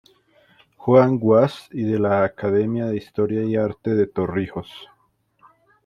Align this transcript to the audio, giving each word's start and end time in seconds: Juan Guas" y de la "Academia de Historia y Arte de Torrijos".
Juan 0.77 1.19
Guas" 1.19 1.67
y 1.71 1.83
de 1.83 1.99
la 1.99 2.23
"Academia 2.23 2.87
de 2.87 2.97
Historia 2.97 3.43
y 3.43 3.55
Arte 3.55 3.93
de 3.93 4.07
Torrijos". 4.07 4.67